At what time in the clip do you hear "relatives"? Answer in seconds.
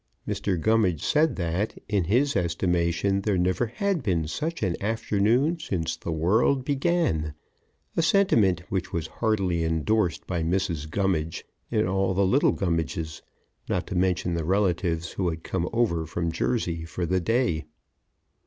14.43-15.11